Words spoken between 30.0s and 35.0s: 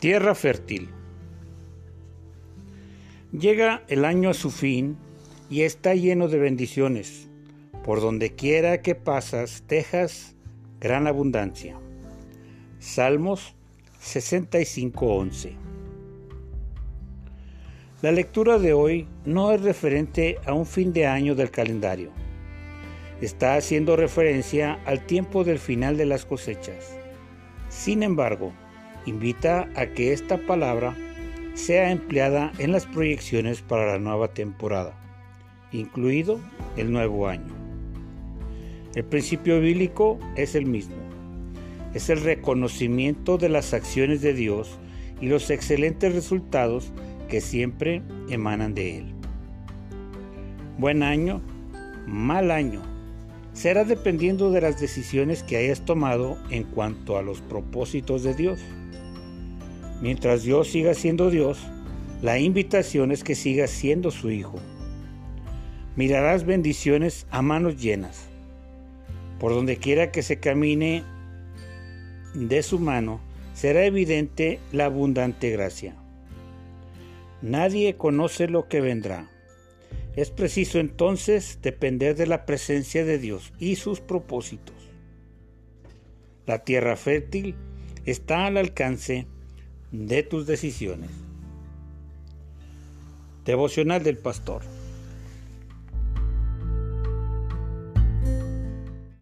esta palabra sea empleada en las proyecciones para la nueva temporada,